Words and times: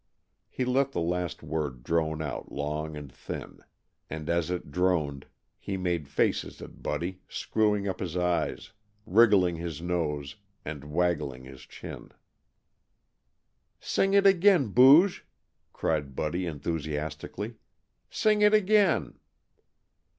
He 0.49 0.65
let 0.65 0.93
the 0.93 0.99
last 0.99 1.43
word 1.43 1.83
drone 1.83 2.23
out 2.23 2.51
long 2.51 2.97
and 2.97 3.13
thin, 3.13 3.59
and 4.09 4.31
as 4.31 4.49
it 4.49 4.71
droned 4.71 5.27
he 5.59 5.77
made 5.77 6.07
faces 6.07 6.59
at 6.59 6.81
Buddy, 6.81 7.19
screwing 7.29 7.87
up 7.87 7.99
his 7.99 8.17
eyes, 8.17 8.71
wriggling 9.05 9.57
his 9.57 9.79
nose, 9.79 10.37
and 10.65 10.85
waggling 10.85 11.43
his 11.43 11.61
chin. 11.67 12.11
"Sing 13.79 14.15
it 14.15 14.25
again, 14.25 14.69
Booge!" 14.69 15.23
cried 15.71 16.15
Buddy 16.15 16.47
enthusiastically. 16.47 17.57
"Sing 18.09 18.41
it 18.41 18.55
again." 18.55 19.19